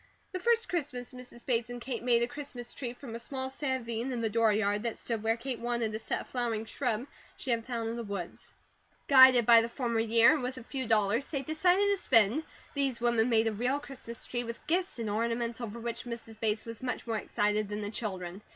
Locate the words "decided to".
11.43-11.97